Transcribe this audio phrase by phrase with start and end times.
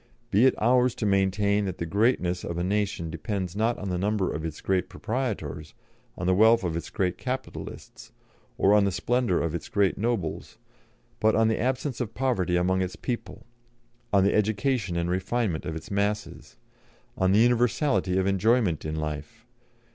[0.31, 3.99] Be it ours to maintain that the greatness of a nation depends not on the
[3.99, 5.75] number of its great proprietors,
[6.17, 8.11] on the wealth of its great capitalists,
[8.57, 10.57] or the splendour of its great nobles,
[11.19, 13.45] but on the absence of poverty among its people,
[14.11, 16.57] on the education and refinement of its masses,
[17.15, 19.45] on the universality of enjoyment in life....